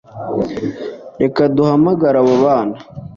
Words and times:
reka 1.21 1.41
duhamagare 1.55 2.17
abo 2.21 2.35
bana 2.43 2.77